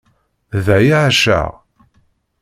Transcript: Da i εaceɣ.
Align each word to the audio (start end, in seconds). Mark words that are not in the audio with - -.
Da 0.65 0.77
i 0.87 0.89
εaceɣ. 0.99 1.51